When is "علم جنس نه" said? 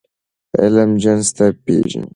0.61-1.47